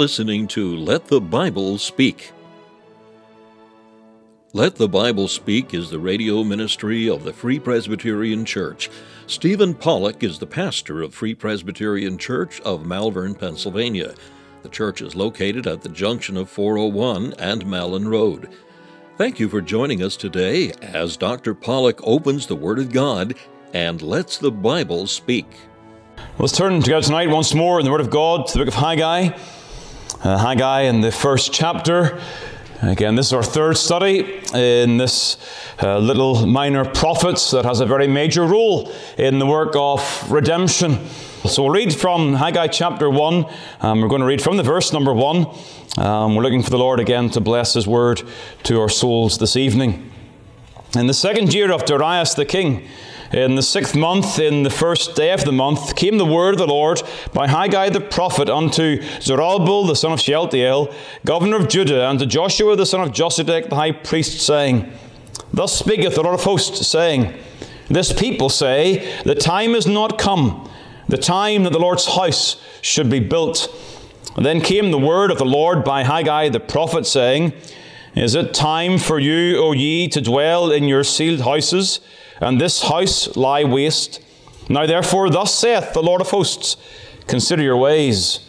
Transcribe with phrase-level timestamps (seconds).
[0.00, 2.32] listening to Let the Bible Speak.
[4.54, 8.88] Let the Bible Speak is the radio ministry of the Free Presbyterian Church.
[9.26, 14.14] Stephen Pollock is the pastor of Free Presbyterian Church of Malvern, Pennsylvania.
[14.62, 18.48] The church is located at the junction of 401 and Malin Road.
[19.18, 21.52] Thank you for joining us today as Dr.
[21.52, 23.34] Pollock opens the Word of God
[23.74, 25.46] and lets the Bible speak.
[26.38, 28.80] Let's turn together tonight once more in the Word of God to the book of
[28.80, 29.36] Haggai.
[30.22, 32.20] Uh, Haggai in the first chapter.
[32.82, 35.38] Again, this is our third study in this
[35.82, 41.06] uh, little minor prophet that has a very major role in the work of redemption.
[41.46, 43.46] So we'll read from Haggai chapter 1.
[43.80, 45.46] Um, we're going to read from the verse number 1.
[45.96, 48.22] Um, we're looking for the Lord again to bless His word
[48.64, 50.12] to our souls this evening.
[50.98, 52.86] In the second year of Darius the king,
[53.32, 56.58] in the sixth month, in the first day of the month, came the word of
[56.58, 57.00] the Lord
[57.32, 60.92] by Haggai the prophet unto Zerubbabel the son of Shealtiel,
[61.24, 64.92] governor of Judah, and to Joshua the son of Josedech the high priest, saying,
[65.52, 67.32] Thus speaketh the Lord of hosts, saying,
[67.88, 70.68] This people say, The time is not come,
[71.08, 73.72] the time that the Lord's house should be built.
[74.36, 77.52] Then came the word of the Lord by Haggai the prophet, saying,
[78.16, 82.00] Is it time for you, O ye, to dwell in your ceiled houses?
[82.40, 84.22] And this house lie waste.
[84.68, 86.76] Now therefore, thus saith the Lord of hosts
[87.26, 88.40] Consider your ways.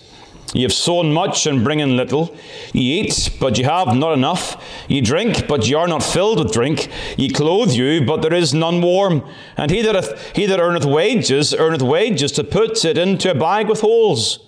[0.53, 2.35] Ye have sown much and bring in little.
[2.73, 4.61] Ye eat, but ye have not enough.
[4.89, 6.89] Ye drink, but ye are not filled with drink.
[7.15, 9.23] Ye clothe you, but there is none warm.
[9.55, 13.35] And he that, hath, he that earneth wages, earneth wages to put it into a
[13.35, 14.39] bag with holes.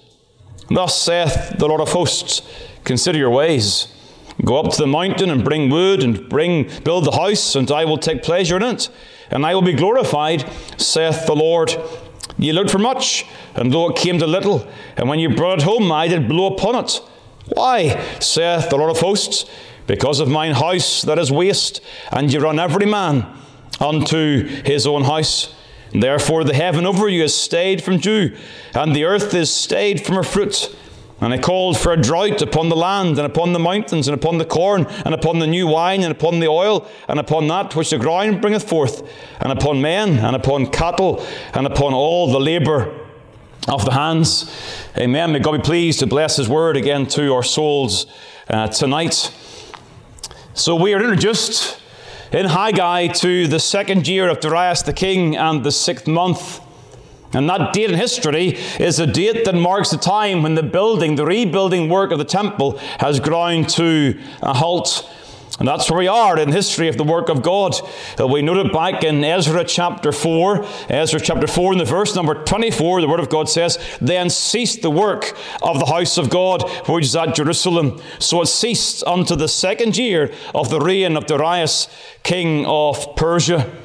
[0.69, 2.41] Thus saith the Lord of hosts
[2.83, 3.87] Consider your ways.
[4.43, 7.85] Go up to the mountain and bring wood and bring build the house, and I
[7.85, 8.89] will take pleasure in it
[9.33, 11.75] and I will be glorified, saith the Lord.
[12.37, 13.25] Ye looked for much,
[13.55, 16.53] and though it came to little, and when you brought it home, I did blow
[16.53, 17.01] upon it.
[17.47, 19.45] Why, saith the Lord of hosts,
[19.87, 21.81] because of mine house that is waste,
[22.11, 23.25] and ye run every man
[23.79, 25.53] unto his own house.
[25.91, 28.35] Therefore the heaven over you is stayed from dew,
[28.73, 30.75] and the earth is stayed from her fruit.
[31.23, 34.39] And I called for a drought upon the land, and upon the mountains, and upon
[34.39, 37.91] the corn, and upon the new wine, and upon the oil, and upon that which
[37.91, 42.93] the ground bringeth forth, and upon men, and upon cattle, and upon all the labour
[43.69, 44.53] of the hands.
[44.97, 45.31] Amen.
[45.31, 48.05] May God be pleased to bless His word again to our souls
[48.49, 49.33] uh, tonight.
[50.53, 51.79] So we are introduced
[52.33, 56.59] in Haggai to the second year of Darius the king and the sixth month.
[57.33, 61.15] And that date in history is a date that marks the time when the building,
[61.15, 65.09] the rebuilding work of the temple has ground to a halt.
[65.59, 67.75] And that's where we are in history of the work of God.
[68.19, 72.43] Uh, we noted back in Ezra chapter 4, Ezra chapter 4, in the verse number
[72.43, 76.67] 24, the Word of God says, Then ceased the work of the house of God,
[76.89, 78.01] which is at Jerusalem.
[78.17, 81.87] So it ceased unto the second year of the reign of Darius,
[82.23, 83.82] king of Persia.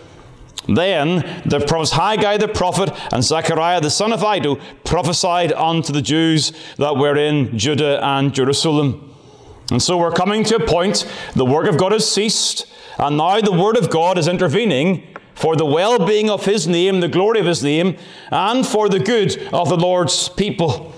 [0.69, 6.03] Then the prophets Haggai the prophet and Zechariah the son of Iddo prophesied unto the
[6.03, 9.15] Jews that were in Judah and Jerusalem.
[9.71, 12.67] And so we're coming to a point, the work of God has ceased,
[12.99, 17.01] and now the word of God is intervening for the well being of his name,
[17.01, 17.97] the glory of his name,
[18.31, 20.95] and for the good of the Lord's people.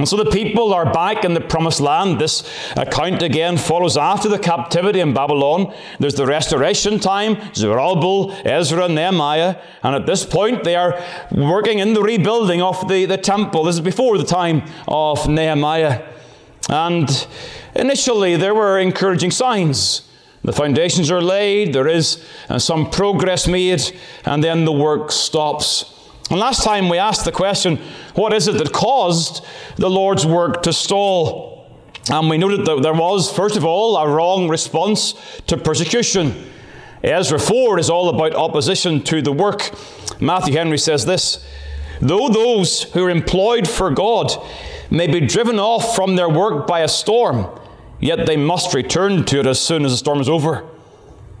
[0.00, 2.18] And so the people are back in the promised land.
[2.18, 2.42] This
[2.74, 5.74] account again follows after the captivity in Babylon.
[5.98, 10.98] There's the restoration time, Zerubbabel, Ezra, Nehemiah, and at this point they are
[11.30, 13.64] working in the rebuilding of the, the temple.
[13.64, 16.02] This is before the time of Nehemiah.
[16.70, 17.26] And
[17.74, 20.08] initially there were encouraging signs.
[20.44, 23.82] The foundations are laid, there is uh, some progress made,
[24.24, 25.99] and then the work stops.
[26.30, 27.78] And last time we asked the question,
[28.14, 29.44] what is it that caused
[29.76, 31.68] the Lord's work to stall?
[32.08, 35.14] And we noted that there was, first of all, a wrong response
[35.48, 36.50] to persecution.
[37.02, 39.72] Ezra 4 is all about opposition to the work.
[40.20, 41.44] Matthew Henry says this
[42.00, 44.32] Though those who are employed for God
[44.88, 47.48] may be driven off from their work by a storm,
[47.98, 50.64] yet they must return to it as soon as the storm is over.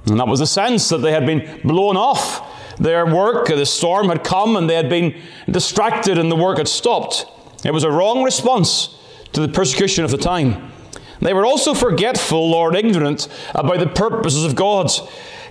[0.06, 2.49] And that was the sense that they had been blown off
[2.80, 3.46] their work.
[3.46, 5.14] The storm had come and they had been
[5.48, 7.26] distracted and the work had stopped.
[7.64, 8.96] It was a wrong response
[9.32, 10.72] to the persecution of the time.
[11.20, 14.90] They were also forgetful or ignorant about the purposes of God.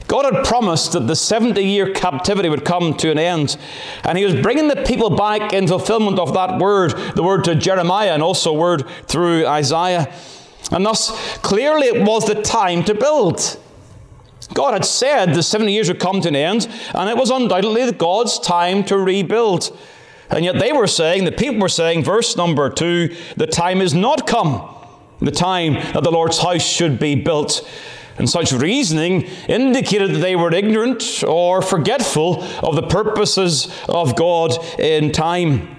[0.07, 3.55] God had promised that the 70 year captivity would come to an end,
[4.03, 7.53] and He was bringing the people back in fulfillment of that word, the word to
[7.53, 10.11] Jeremiah, and also word through Isaiah.
[10.71, 13.59] And thus, clearly, it was the time to build.
[14.53, 17.91] God had said the 70 years would come to an end, and it was undoubtedly
[17.91, 19.77] God's time to rebuild.
[20.29, 23.93] And yet they were saying, the people were saying, verse number two, the time is
[23.93, 24.67] not come,
[25.19, 27.67] the time that the Lord's house should be built.
[28.17, 34.51] And such reasoning indicated that they were ignorant or forgetful of the purposes of God
[34.77, 35.75] in time.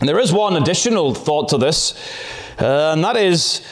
[0.00, 1.94] And there is one additional thought to this,
[2.58, 3.64] uh, and that is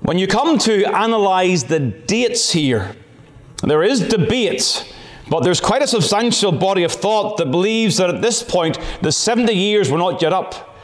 [0.00, 2.94] when you come to analyze the dates here,
[3.66, 4.92] there is debate
[5.28, 9.10] but there's quite a substantial body of thought that believes that at this point the
[9.10, 10.74] 70 years were not yet up.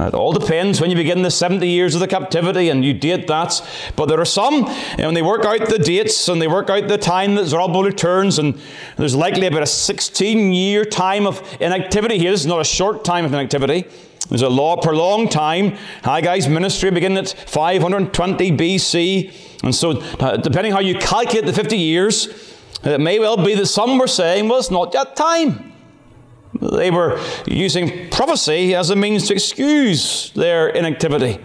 [0.00, 3.28] It all depends when you begin the 70 years of the captivity and you date
[3.28, 3.60] that.
[3.94, 4.64] But there are some,
[4.98, 8.38] and they work out the dates and they work out the time that Zerubbabel returns,
[8.38, 8.58] and
[8.96, 12.30] there's likely about a 16 year time of inactivity here.
[12.30, 13.86] This is not a short time of inactivity.
[14.28, 15.76] There's a law prolonged time.
[16.02, 19.62] Haggai's ministry began at 520 BC.
[19.64, 22.28] And so, uh, depending how you calculate the 50 years,
[22.84, 25.72] it may well be that some were saying, well, it's not yet time.
[26.60, 31.38] They were using prophecy as a means to excuse their inactivity.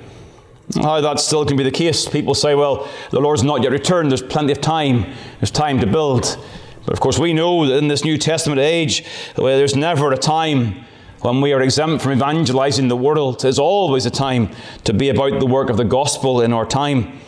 [0.75, 2.07] How that still can be the case.
[2.09, 5.05] People say, well, the Lord's not yet returned, there's plenty of time,
[5.39, 6.37] there's time to build.
[6.85, 10.85] But of course, we know that in this New Testament age, there's never a time
[11.21, 13.41] when we are exempt from evangelizing the world.
[13.41, 14.49] There's always a time
[14.83, 17.19] to be about the work of the gospel in our time.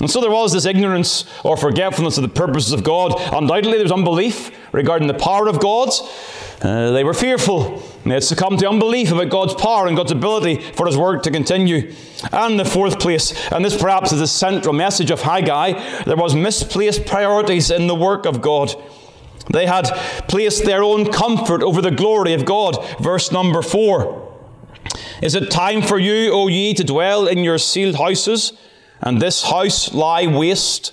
[0.00, 3.14] And so there was this ignorance or forgetfulness of the purposes of God.
[3.32, 5.90] Undoubtedly, there was unbelief regarding the power of God.
[6.60, 7.82] Uh, they were fearful.
[8.04, 11.30] They had succumbed to unbelief about God's power and God's ability for His work to
[11.30, 11.94] continue.
[12.32, 16.34] And the fourth place, and this perhaps is the central message of Haggai, there was
[16.34, 18.74] misplaced priorities in the work of God.
[19.52, 19.84] They had
[20.28, 22.76] placed their own comfort over the glory of God.
[23.00, 24.22] Verse number four.
[25.22, 28.52] Is it time for you, O ye, to dwell in your ceiled houses?
[29.04, 30.92] and this house lie waste.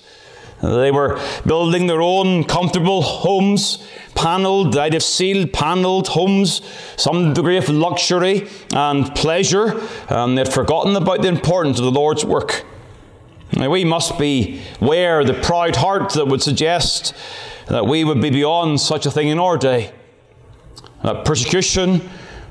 [0.60, 3.84] They were building their own comfortable homes,
[4.14, 6.62] panelled, they'd have ceiled panelled homes,
[6.96, 12.24] some degree of luxury and pleasure, and they'd forgotten about the importance of the Lord's
[12.24, 12.64] work.
[13.54, 17.12] Now, we must beware the proud heart that would suggest
[17.72, 19.90] that we would be beyond such a thing in our day.
[21.02, 22.02] That persecution,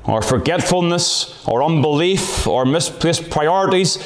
[0.02, 3.98] or forgetfulness, or unbelief, or misplaced priorities,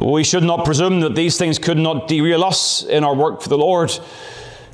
[0.00, 3.48] we should not presume that these things could not derail us in our work for
[3.48, 3.90] the Lord.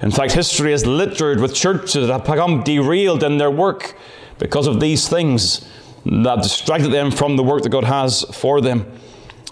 [0.02, 3.96] In fact, history is littered with churches that have become derailed in their work
[4.38, 5.66] because of these things
[6.04, 8.84] that distracted them from the work that God has for them.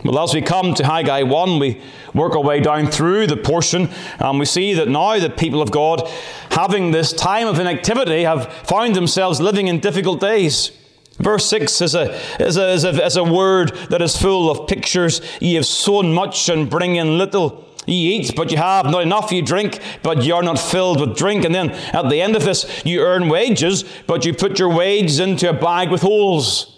[0.04, 1.80] Well, as we come to Haggai 1, we
[2.12, 5.70] work our way down through the portion, and we see that now the people of
[5.70, 6.06] God,
[6.50, 10.72] having this time of inactivity, have found themselves living in difficult days.
[11.16, 14.68] Verse 6 is a, is, a, is, a, is a word that is full of
[14.68, 15.22] pictures.
[15.40, 17.64] Ye have sown much and bring in little.
[17.86, 19.32] Ye eat, but you have not enough.
[19.32, 21.46] You drink, but you are not filled with drink.
[21.46, 25.18] And then at the end of this, you earn wages, but you put your wages
[25.18, 26.73] into a bag with holes.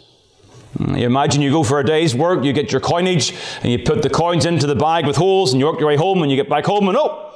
[0.79, 4.03] You imagine you go for a day's work, you get your coinage, and you put
[4.03, 6.37] the coins into the bag with holes, and you work your way home, and you
[6.37, 7.27] get back home, and oh,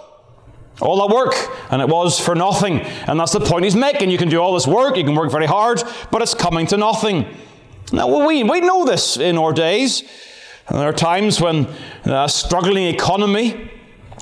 [0.80, 1.34] all that work,
[1.70, 2.80] and it was for nothing.
[2.80, 4.10] And that's the point he's making.
[4.10, 6.76] You can do all this work, you can work very hard, but it's coming to
[6.76, 7.26] nothing.
[7.92, 10.02] Now, we, we know this in our days.
[10.70, 11.66] There are times when
[12.04, 13.70] a struggling economy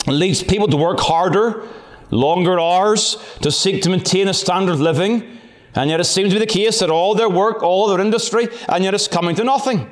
[0.07, 1.67] leads people to work harder,
[2.11, 5.38] longer hours, to seek to maintain a standard of living.
[5.79, 8.49] And yet it seems to be the case that all their work, all their industry,
[8.69, 9.89] and yet it's coming to nothing.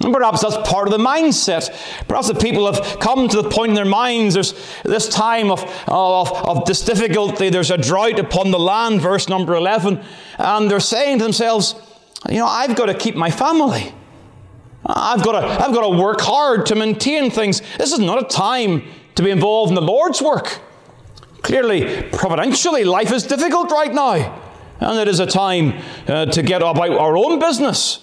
[0.00, 1.68] And perhaps that's part of the mindset.
[2.08, 5.62] Perhaps the people have come to the point in their minds there's this time of,
[5.88, 10.02] of, of this difficulty, there's a drought upon the land, verse number 11,
[10.38, 11.74] and they're saying to themselves,
[12.30, 13.92] you know, I've got to keep my family.
[14.86, 17.60] I've got, to, I've got to work hard to maintain things.
[17.76, 18.84] This is not a time
[19.16, 20.60] to be involved in the Lord's work.
[21.42, 24.43] Clearly, providentially, life is difficult right now.
[24.80, 28.00] And it is a time uh, to get about our own business.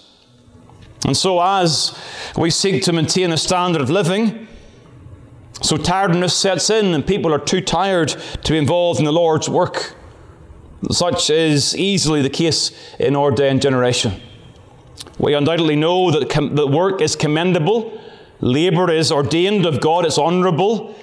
[1.06, 1.98] And so, as
[2.38, 4.48] we seek to maintain a standard of living,
[5.62, 9.48] so tiredness sets in and people are too tired to be involved in the Lord's
[9.48, 9.96] work.
[10.90, 14.20] Such is easily the case in our day and generation.
[15.20, 18.02] We undoubtedly know that the work is commendable,
[18.40, 20.96] labour is ordained of God, it's honourable,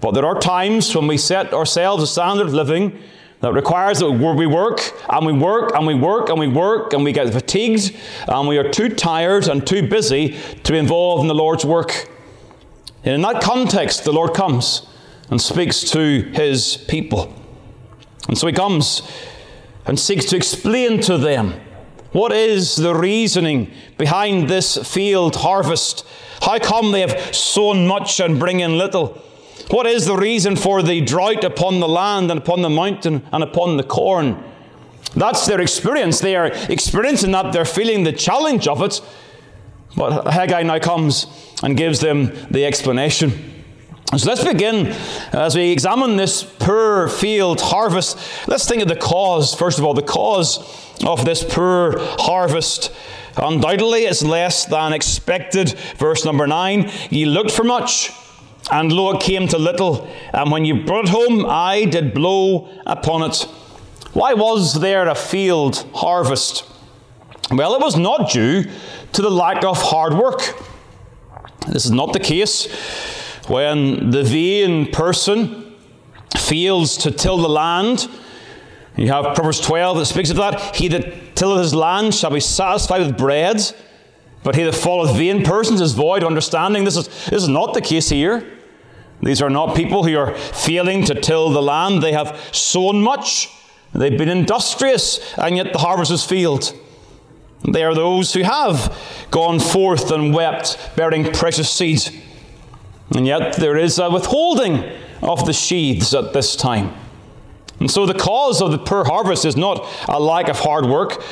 [0.00, 3.00] but there are times when we set ourselves a standard of living
[3.44, 7.04] that requires that we work and we work and we work and we work and
[7.04, 7.94] we get fatigued
[8.26, 12.08] and we are too tired and too busy to be involved in the Lord's work.
[13.04, 14.86] And in that context, the Lord comes
[15.28, 17.34] and speaks to his people.
[18.28, 19.02] And so he comes
[19.84, 21.52] and seeks to explain to them
[22.12, 26.06] what is the reasoning behind this field harvest.
[26.40, 29.22] How come they have sown much and bring in little?
[29.70, 33.42] What is the reason for the drought upon the land and upon the mountain and
[33.42, 34.42] upon the corn?
[35.16, 36.20] That's their experience.
[36.20, 39.00] They are experiencing that, they're feeling the challenge of it.
[39.96, 41.26] But Haggai now comes
[41.62, 43.52] and gives them the explanation.
[44.16, 44.94] So let's begin
[45.32, 48.18] as we examine this poor field harvest.
[48.46, 49.54] Let's think of the cause.
[49.54, 50.58] First of all, the cause
[51.04, 52.92] of this poor harvest.
[53.36, 55.70] Undoubtedly, it's less than expected.
[55.96, 58.12] Verse number 9 Ye looked for much,
[58.70, 60.08] and lo, it came to little.
[60.32, 63.46] And when you brought home, I did blow upon it.
[64.12, 66.64] Why was there a field harvest?
[67.50, 68.64] Well, it was not due
[69.12, 70.40] to the lack of hard work.
[71.68, 72.72] This is not the case
[73.48, 75.74] when the vain person
[76.36, 78.08] fails to till the land.
[78.96, 80.76] You have Proverbs 12 that speaks of that.
[80.76, 83.60] He that tilleth his land shall be satisfied with bread,
[84.42, 86.84] but he that followeth vain persons is void of understanding.
[86.84, 88.53] This is, this is not the case here.
[89.24, 92.02] These are not people who are failing to till the land.
[92.02, 93.48] They have sown much,
[93.94, 96.72] they've been industrious, and yet the harvest is failed.
[97.66, 98.94] They are those who have
[99.30, 102.10] gone forth and wept, bearing precious seeds.
[103.16, 104.84] And yet there is a withholding
[105.22, 106.92] of the sheaves at this time.
[107.80, 111.22] And so the cause of the poor harvest is not a lack of hard work,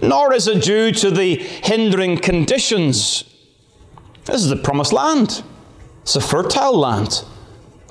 [0.00, 3.24] nor is it due to the hindering conditions.
[4.24, 5.42] This is the promised land.
[6.00, 7.24] It's a fertile land.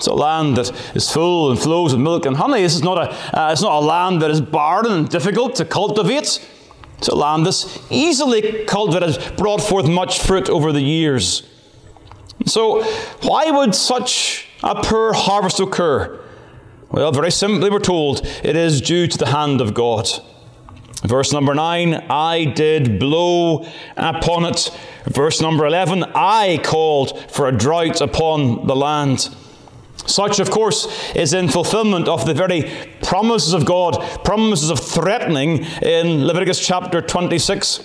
[0.01, 2.63] It's a land that is full and flows with milk and honey.
[2.63, 5.65] This is not a, uh, it's not a land that is barren and difficult to
[5.65, 6.43] cultivate.
[6.97, 11.47] It's a land that's easily cultivated, has brought forth much fruit over the years.
[12.47, 12.81] So,
[13.21, 16.19] why would such a poor harvest occur?
[16.89, 20.09] Well, very simply, we're told it is due to the hand of God.
[21.03, 24.75] Verse number 9, I did blow upon it.
[25.05, 29.29] Verse number 11, I called for a drought upon the land.
[30.05, 32.71] Such, of course, is in fulfillment of the very
[33.03, 37.83] promises of God, promises of threatening in Leviticus chapter 26.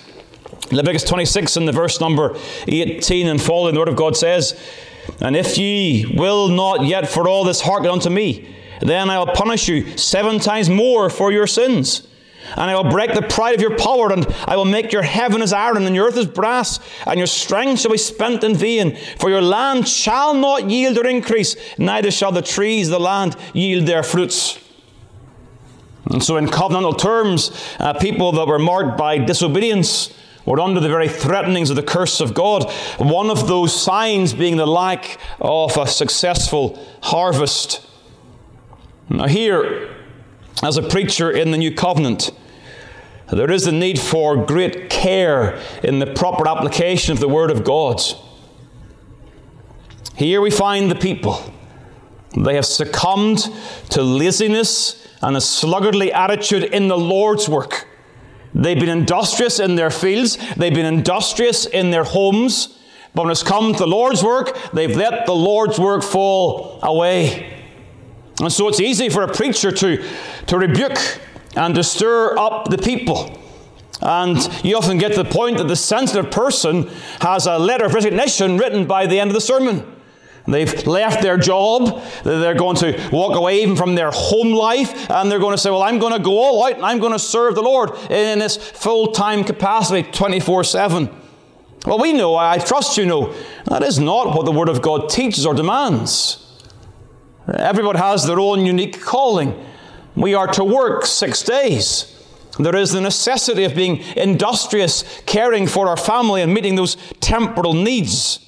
[0.71, 4.59] Leviticus 26 in the verse number 18 and following, the word of God says,
[5.21, 9.27] And if ye will not yet for all this hearken unto me, then I will
[9.27, 12.07] punish you seven times more for your sins.
[12.55, 15.41] And I will break the pride of your power, and I will make your heaven
[15.41, 18.97] as iron, and your earth as brass, and your strength shall be spent in vain.
[19.19, 23.35] For your land shall not yield or increase, neither shall the trees of the land
[23.53, 24.59] yield their fruits.
[26.09, 30.13] And so, in covenantal terms, uh, people that were marked by disobedience
[30.45, 32.71] were under the very threatenings of the curse of God.
[32.97, 37.85] One of those signs being the lack of a successful harvest.
[39.09, 39.96] Now, here,
[40.63, 42.31] as a preacher in the New Covenant,
[43.31, 47.63] there is a need for great care in the proper application of the Word of
[47.63, 48.01] God.
[50.15, 51.53] Here we find the people.
[52.35, 53.49] They have succumbed
[53.89, 57.87] to laziness and a sluggardly attitude in the Lord's work.
[58.53, 62.79] They've been industrious in their fields, they've been industrious in their homes,
[63.13, 67.56] but when it's come to the Lord's work, they've let the Lord's work fall away.
[68.39, 70.03] And so it's easy for a preacher to,
[70.47, 70.97] to rebuke
[71.55, 73.39] and to stir up the people.
[74.01, 76.89] And you often get to the point that the sensitive person
[77.21, 79.95] has a letter of resignation written by the end of the sermon.
[80.47, 82.01] They've left their job.
[82.23, 85.09] They're going to walk away even from their home life.
[85.09, 87.11] And they're going to say, Well, I'm going to go all out and I'm going
[87.11, 91.09] to serve the Lord in this full time capacity 24 7.
[91.85, 93.33] Well, we know, I trust you know,
[93.65, 96.46] that is not what the Word of God teaches or demands.
[97.53, 99.65] Everybody has their own unique calling.
[100.15, 102.13] We are to work six days.
[102.59, 107.73] There is the necessity of being industrious, caring for our family, and meeting those temporal
[107.73, 108.39] needs.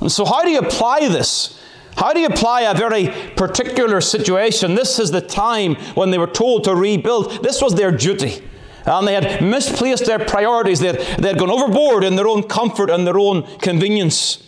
[0.00, 1.58] And so, how do you apply this?
[1.96, 4.74] How do you apply a very particular situation?
[4.74, 7.42] This is the time when they were told to rebuild.
[7.42, 8.42] This was their duty.
[8.86, 10.80] And they had misplaced their priorities.
[10.80, 14.42] They had, they had gone overboard in their own comfort and their own convenience.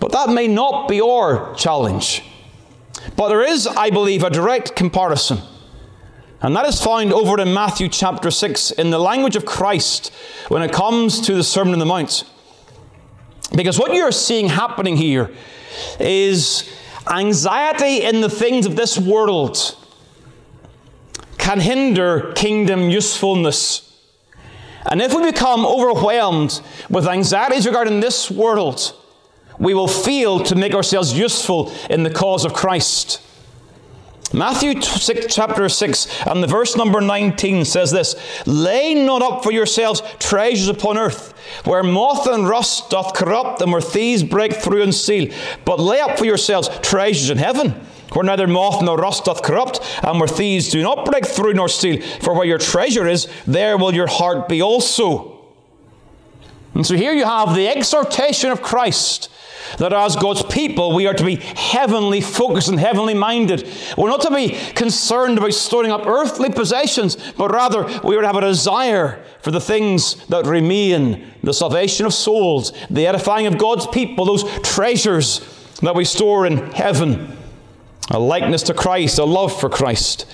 [0.00, 2.24] But that may not be our challenge.
[3.16, 5.38] But there is, I believe, a direct comparison.
[6.42, 10.10] And that is found over in Matthew chapter 6 in the language of Christ
[10.48, 12.24] when it comes to the Sermon on the Mount.
[13.54, 15.30] Because what you're seeing happening here
[15.98, 16.68] is
[17.10, 19.76] anxiety in the things of this world
[21.36, 23.86] can hinder kingdom usefulness.
[24.86, 28.94] And if we become overwhelmed with anxieties regarding this world,
[29.60, 33.20] we will fail to make ourselves useful in the cause of Christ.
[34.32, 38.14] Matthew 6, chapter 6 and the verse number 19 says this
[38.46, 41.32] Lay not up for yourselves treasures upon earth,
[41.64, 45.32] where moth and rust doth corrupt, and where thieves break through and steal,
[45.64, 47.70] but lay up for yourselves treasures in heaven,
[48.12, 51.68] where neither moth nor rust doth corrupt, and where thieves do not break through nor
[51.68, 52.00] steal.
[52.20, 55.38] For where your treasure is, there will your heart be also.
[56.74, 59.28] And so here you have the exhortation of Christ
[59.78, 63.68] that as God's people, we are to be heavenly focused and heavenly minded.
[63.96, 68.26] We're not to be concerned about storing up earthly possessions, but rather we are to
[68.26, 73.58] have a desire for the things that remain the salvation of souls, the edifying of
[73.58, 75.40] God's people, those treasures
[75.82, 77.36] that we store in heaven.
[78.10, 80.26] A likeness to Christ, a love for Christ.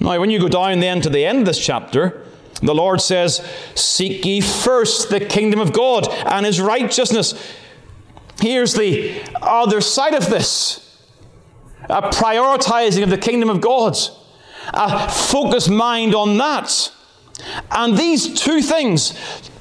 [0.00, 2.24] Now, when you go down then to the end of this chapter,
[2.62, 7.34] the Lord says, Seek ye first the kingdom of God and his righteousness
[8.40, 10.80] Here's the other side of this
[11.88, 13.96] a prioritizing of the kingdom of God,
[14.72, 16.90] a focused mind on that.
[17.70, 19.18] And these two things,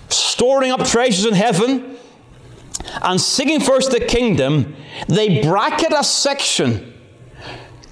[0.10, 1.98] storing up treasures in heaven
[3.02, 4.76] and seeking first the kingdom,
[5.08, 6.94] they bracket a section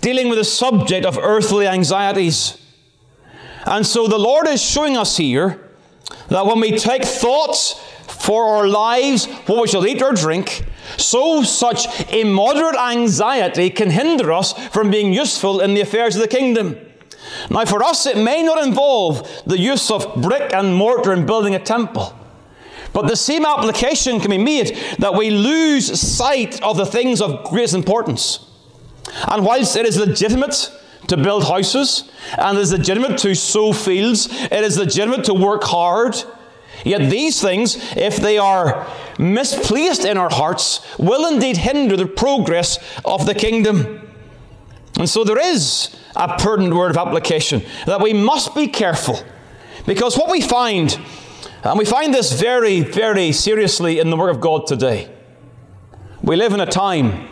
[0.01, 2.57] dealing with the subject of earthly anxieties.
[3.65, 5.69] And so the Lord is showing us here
[6.29, 7.73] that when we take thoughts
[8.07, 10.65] for our lives, what we shall eat or drink,
[10.97, 16.27] so such immoderate anxiety can hinder us from being useful in the affairs of the
[16.27, 16.77] kingdom.
[17.49, 21.55] Now, for us, it may not involve the use of brick and mortar in building
[21.55, 22.17] a temple.
[22.93, 27.45] But the same application can be made that we lose sight of the things of
[27.45, 28.45] greatest importance.
[29.27, 30.71] And whilst it is legitimate
[31.07, 35.63] to build houses, and it is legitimate to sow fields, it is legitimate to work
[35.63, 36.21] hard,
[36.83, 38.87] Yet these things, if they are
[39.19, 44.07] misplaced in our hearts, will indeed hinder the progress of the kingdom.
[44.97, 49.19] And so there is a pertinent word of application that we must be careful.
[49.85, 50.99] Because what we find,
[51.63, 55.09] and we find this very, very seriously in the work of God today,
[56.21, 57.29] we live in a time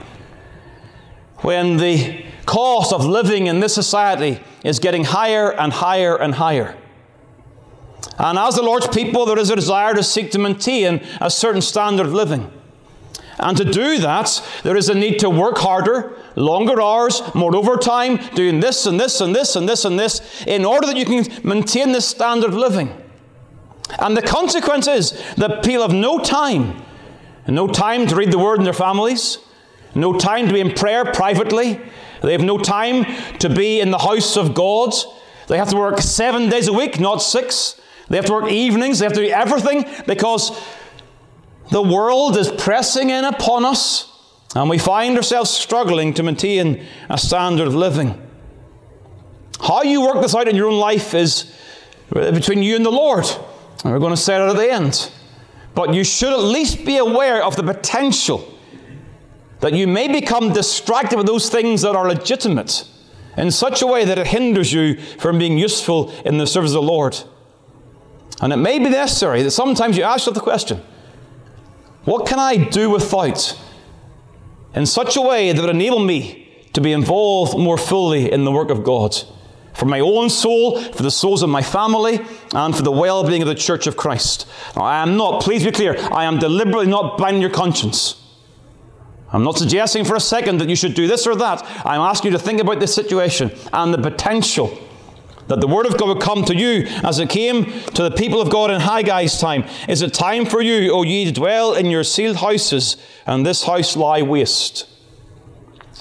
[1.38, 6.76] when the cost of living in this society is getting higher and higher and higher.
[8.18, 11.62] And as the Lord's people, there is a desire to seek to maintain a certain
[11.62, 12.52] standard of living.
[13.38, 18.18] And to do that, there is a need to work harder, longer hours, more overtime,
[18.36, 21.26] doing this and this and this and this and this, in order that you can
[21.48, 22.94] maintain this standard of living.
[24.00, 26.84] And the consequence is that people have no time,
[27.48, 29.38] no time to read the Word in their families,
[29.96, 31.80] no time to be in prayer privately,
[32.22, 33.06] they have no time
[33.38, 34.94] to be in the house of God.
[35.48, 37.79] They have to work seven days a week, not six.
[38.10, 40.60] They have to work evenings, they have to do everything because
[41.72, 44.10] the world is pressing in upon us
[44.56, 48.20] and we find ourselves struggling to maintain a standard of living.
[49.62, 51.54] How you work this out in your own life is
[52.12, 53.26] between you and the Lord.
[53.84, 55.12] And we're going to say it at the end.
[55.76, 58.52] But you should at least be aware of the potential
[59.60, 62.88] that you may become distracted with those things that are legitimate
[63.38, 66.76] in such a way that it hinders you from being useful in the service of
[66.76, 67.18] the Lord.
[68.42, 70.82] And it may be necessary that sometimes you ask yourself the question
[72.06, 73.60] what can I do without
[74.74, 78.52] in such a way that would enable me to be involved more fully in the
[78.52, 79.16] work of God?
[79.74, 82.20] For my own soul, for the souls of my family,
[82.54, 84.48] and for the well being of the church of Christ.
[84.76, 88.16] Now, I am not, please be clear, I am deliberately not binding your conscience.
[89.32, 91.64] I'm not suggesting for a second that you should do this or that.
[91.86, 94.78] I'm asking you to think about this situation and the potential
[95.50, 98.40] that the word of God would come to you as it came to the people
[98.40, 99.66] of God in Haggai's time.
[99.88, 103.64] Is it time for you, O ye to dwell in your ceiled houses, and this
[103.64, 104.88] house lie waste?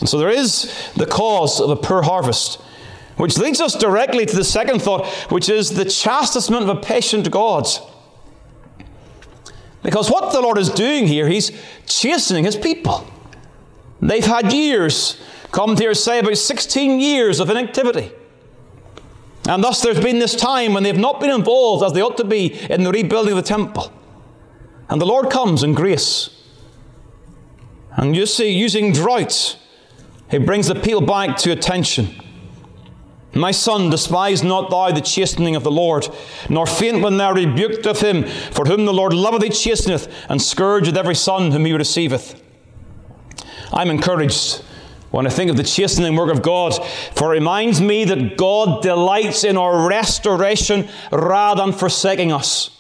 [0.01, 2.61] And so there is the cause of a poor harvest,
[3.17, 7.31] which leads us directly to the second thought, which is the chastisement of a patient
[7.31, 7.67] God.
[9.83, 11.53] Because what the Lord is doing here, He's
[11.87, 13.11] chastening His people.
[14.03, 15.19] They've had years,
[15.53, 18.13] come here say about 16 years of inactivity.
[19.49, 22.25] And thus there's been this time when they've not been involved as they ought to
[22.25, 23.91] be in the rebuilding of the temple.
[24.91, 26.29] And the Lord comes in grace.
[27.97, 29.59] And you see, using drought,
[30.31, 32.15] He brings the people back to attention.
[33.35, 36.09] My son, despise not thou the chastening of the Lord,
[36.51, 40.41] nor faint when thou rebuked of him, for whom the Lord loveth he chasteneth, and
[40.41, 42.43] scourgeth every son whom he receiveth.
[43.73, 44.63] I'm encouraged
[45.19, 46.79] when I think of the chastening work of God,
[47.17, 52.71] for it reminds me that God delights in our restoration rather than forsaking us.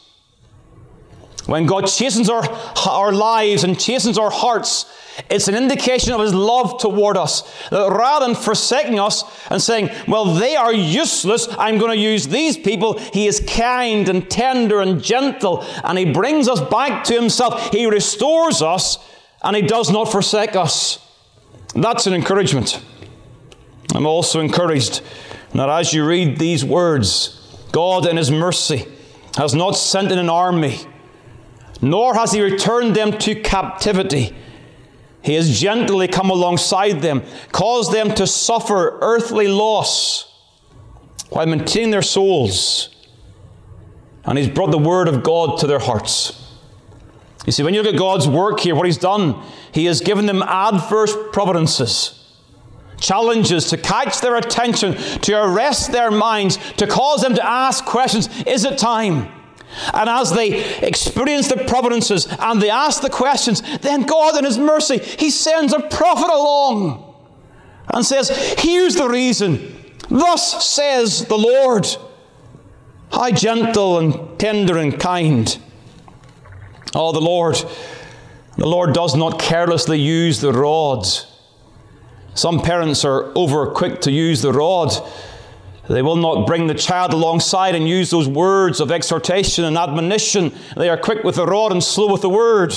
[1.46, 2.48] When God chastens our,
[2.88, 4.86] our lives and chastens our hearts,
[5.28, 7.42] it's an indication of His love toward us.
[7.70, 12.28] That rather than forsaking us and saying, well, they are useless, I'm going to use
[12.28, 17.14] these people, He is kind and tender and gentle, and He brings us back to
[17.14, 17.72] Himself.
[17.72, 18.96] He restores us,
[19.42, 21.04] and He does not forsake us.
[21.74, 22.82] That's an encouragement.
[23.94, 25.02] I'm also encouraged
[25.54, 27.34] that as you read these words,
[27.72, 28.86] God in His mercy
[29.36, 30.78] has not sent in an army,
[31.80, 34.34] nor has He returned them to captivity.
[35.22, 40.32] He has gently come alongside them, caused them to suffer earthly loss
[41.30, 42.94] while maintaining their souls.
[44.24, 46.47] And He's brought the Word of God to their hearts.
[47.48, 50.26] You see, when you look at God's work here, what He's done, He has given
[50.26, 52.14] them adverse providences
[53.00, 58.28] challenges to catch their attention, to arrest their minds, to cause them to ask questions
[58.46, 59.32] Is it time?
[59.94, 64.58] And as they experience the providences and they ask the questions, then God, in His
[64.58, 67.14] mercy, He sends a prophet along
[67.94, 69.74] and says, Here's the reason.
[70.10, 71.86] Thus says the Lord.
[73.10, 75.58] How gentle and tender and kind.
[76.94, 77.56] Oh, the Lord,
[78.56, 81.06] the Lord does not carelessly use the rod
[82.38, 84.92] some parents are over quick to use the rod.
[85.88, 90.54] They will not bring the child alongside and use those words of exhortation and admonition.
[90.76, 92.74] They are quick with the rod and slow with the word.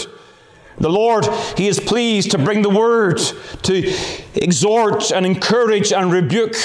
[0.80, 3.20] The Lord, He is pleased to bring the word,
[3.62, 3.94] to
[4.34, 6.56] exhort and encourage and rebuke.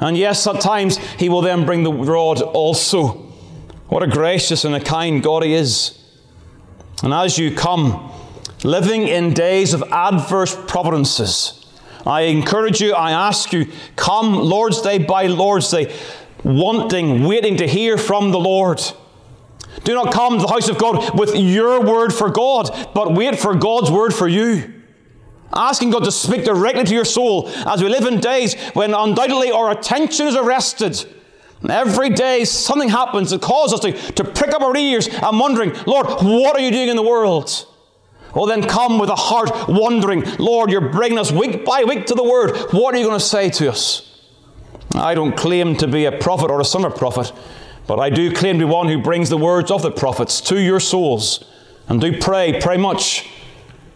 [0.00, 3.10] And yes, at times He will then bring the rod also.
[3.86, 6.05] What a gracious and a kind God He is.
[7.02, 8.10] And as you come,
[8.64, 11.66] living in days of adverse providences,
[12.06, 15.94] I encourage you, I ask you, come Lord's Day by Lord's Day,
[16.44, 18.80] wanting, waiting to hear from the Lord.
[19.84, 23.38] Do not come to the house of God with your word for God, but wait
[23.38, 24.72] for God's word for you.
[25.52, 29.50] Asking God to speak directly to your soul as we live in days when undoubtedly
[29.50, 31.04] our attention is arrested.
[31.68, 35.72] Every day something happens that causes us to, to prick up our ears and wondering,
[35.86, 37.66] Lord, what are you doing in the world?
[38.34, 42.14] Well, then come with a heart wondering, Lord, you're bringing us week by week to
[42.14, 42.54] the Word.
[42.72, 44.20] What are you going to say to us?
[44.94, 47.32] I don't claim to be a prophet or a of prophet,
[47.86, 50.60] but I do claim to be one who brings the words of the prophets to
[50.60, 51.44] your souls.
[51.88, 53.26] And do pray, pray much.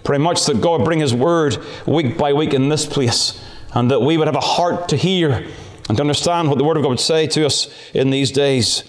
[0.04, 3.44] Pray much that God bring His Word week by week in this place,
[3.74, 5.46] and that we would have a heart to hear
[5.90, 8.84] and to understand what the Word of God would say to us in these days.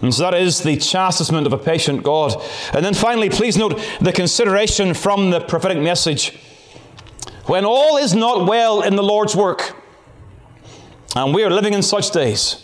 [0.00, 2.34] And so that is the chastisement of a patient God.
[2.74, 6.36] And then finally, please note the consideration from the prophetic message.
[7.46, 9.76] When all is not well in the Lord's work,
[11.14, 12.56] and we are living in such days,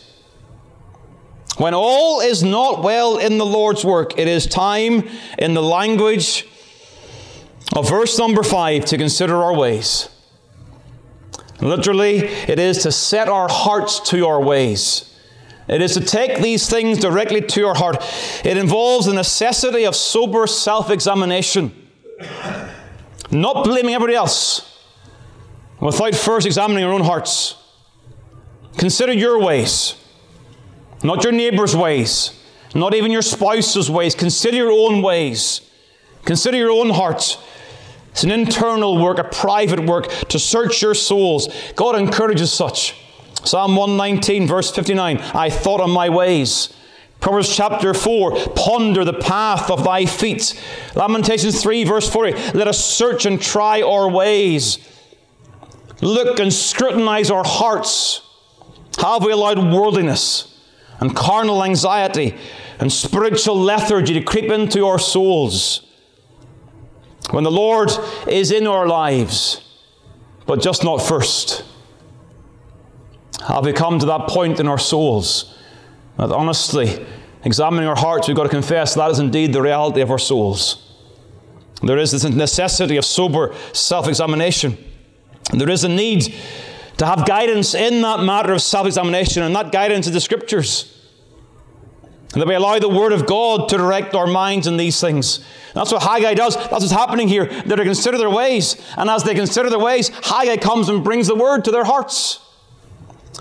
[1.57, 6.49] when all is not well in the Lord's work, it is time, in the language
[7.77, 10.09] of verse number five, to consider our ways.
[11.61, 15.05] Literally, it is to set our hearts to our ways.
[15.69, 17.97] It is to take these things directly to your heart.
[18.45, 21.89] It involves the necessity of sober self examination,
[23.31, 24.83] not blaming everybody else
[25.81, 27.57] without first examining your own hearts.
[28.79, 29.95] Consider your ways,
[31.03, 32.41] not your neighbor's ways,
[32.75, 34.15] not even your spouse's ways.
[34.15, 35.61] Consider your own ways.
[36.25, 37.39] Consider your own heart.
[38.11, 41.49] It's an internal work, a private work to search your souls.
[41.77, 42.95] God encourages such.
[43.45, 46.75] Psalm 119, verse 59 I thought on my ways.
[47.21, 50.61] Proverbs chapter 4, ponder the path of thy feet.
[50.95, 54.79] Lamentations 3, verse 40, let us search and try our ways.
[56.01, 58.23] Look and scrutinize our hearts.
[58.99, 60.61] Have we allowed worldliness
[61.01, 62.37] and carnal anxiety
[62.79, 65.88] and spiritual lethargy to creep into our souls?
[67.31, 67.91] When the Lord
[68.27, 69.63] is in our lives,
[70.47, 71.65] but just not first.
[73.47, 75.55] Have we come to that point in our souls
[76.17, 77.05] that honestly,
[77.45, 80.85] examining our hearts, we've got to confess that is indeed the reality of our souls.
[81.83, 84.77] There is this necessity of sober self examination.
[85.53, 86.35] There is a need
[86.97, 90.98] to have guidance in that matter of self examination, and that guidance is the Scriptures.
[92.33, 95.41] And that we allow the Word of God to direct our minds in these things.
[95.75, 96.57] That's what Haggai does.
[96.57, 97.47] That's what's happening here.
[97.47, 98.77] They're to consider their ways.
[98.97, 102.41] And as they consider their ways, Haggai comes and brings the Word to their hearts.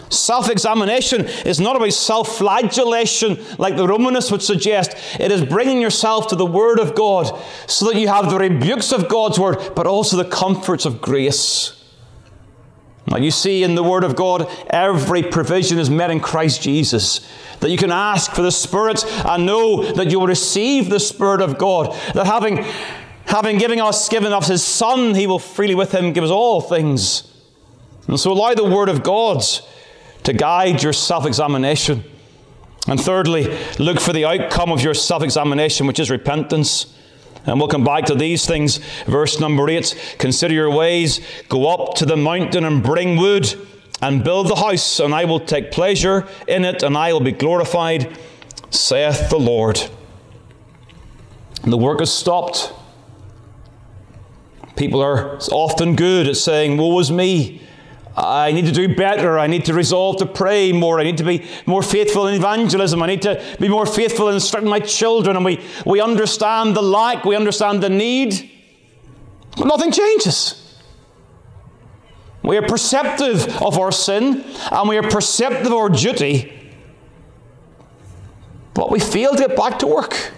[0.09, 4.95] Self examination is not about self flagellation like the Romanists would suggest.
[5.19, 8.93] It is bringing yourself to the Word of God so that you have the rebukes
[8.93, 11.76] of God's Word, but also the comforts of grace.
[13.09, 17.25] Now, you see in the Word of God, every provision is met in Christ Jesus.
[17.61, 21.41] That you can ask for the Spirit and know that you will receive the Spirit
[21.41, 21.95] of God.
[22.13, 22.65] That having,
[23.25, 26.59] having given us, given us His Son, He will freely with Him give us all
[26.59, 27.33] things.
[28.07, 29.41] And so allow the Word of God
[30.23, 32.03] to guide your self examination.
[32.87, 36.93] And thirdly, look for the outcome of your self examination, which is repentance.
[37.47, 38.77] And we'll come back to these things.
[39.05, 43.55] Verse number eight Consider your ways, go up to the mountain and bring wood,
[44.01, 47.31] and build the house, and I will take pleasure in it, and I will be
[47.31, 48.15] glorified,
[48.69, 49.81] saith the Lord.
[51.63, 52.73] And The work is stopped.
[54.75, 57.61] People are often good at saying, Woe is me.
[58.17, 59.37] I need to do better.
[59.37, 60.99] I need to resolve to pray more.
[60.99, 63.03] I need to be more faithful in evangelism.
[63.03, 65.35] I need to be more faithful in instructing my children.
[65.35, 68.49] And we, we understand the lack, we understand the need,
[69.55, 70.63] but nothing changes.
[72.41, 76.71] We are perceptive of our sin and we are perceptive of our duty,
[78.73, 80.31] but we fail to get back to work.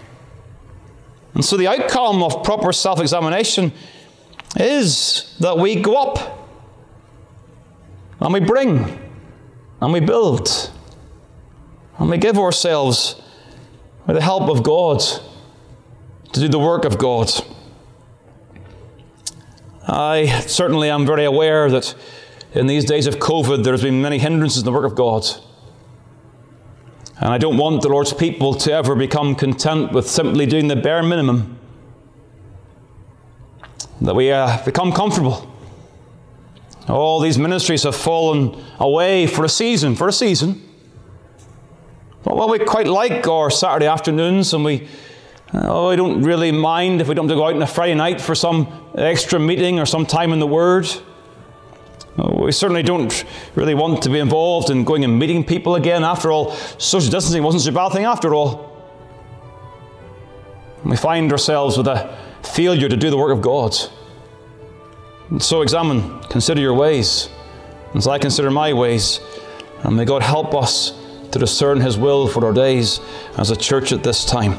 [1.34, 3.72] And so the outcome of proper self examination
[4.56, 6.39] is that we go up
[8.20, 8.98] and we bring
[9.80, 10.70] and we build
[11.98, 13.20] and we give ourselves
[14.06, 15.00] with the help of God
[16.32, 17.30] to do the work of God.
[19.86, 21.94] I certainly am very aware that
[22.52, 25.24] in these days of COVID there's been many hindrances in the work of God.
[27.18, 30.76] And I don't want the Lord's people to ever become content with simply doing the
[30.76, 31.58] bare minimum
[34.00, 35.49] that we uh, become comfortable.
[36.90, 40.62] All these ministries have fallen away for a season, for a season.
[42.24, 44.88] But Well, we quite like our Saturday afternoons, and we,
[45.54, 48.34] oh, we don't really mind if we don't go out on a Friday night for
[48.34, 50.88] some extra meeting or some time in the Word.
[52.16, 53.24] We certainly don't
[53.54, 56.04] really want to be involved in going and meeting people again.
[56.04, 58.68] After all, social distancing wasn't such a bad thing after all.
[60.84, 63.76] We find ourselves with a failure to do the work of God.
[65.30, 67.28] And so examine, consider your ways,
[67.94, 69.20] as I consider my ways,
[69.84, 70.92] and may God help us
[71.30, 73.00] to discern His will for our days
[73.38, 74.58] as a church at this time.